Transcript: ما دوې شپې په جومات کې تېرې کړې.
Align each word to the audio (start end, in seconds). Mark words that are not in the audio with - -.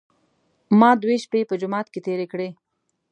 ما 0.79 0.91
دوې 1.01 1.17
شپې 1.23 1.41
په 1.49 1.55
جومات 1.61 1.87
کې 1.93 1.99
تېرې 2.07 2.27
کړې. 2.31 2.49